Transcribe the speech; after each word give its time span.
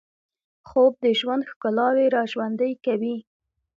خوب 0.67 0.93
د 1.03 1.05
ژوند 1.19 1.43
ښکلاوې 1.51 2.05
راژوندۍ 2.17 2.73
کوي 2.85 3.15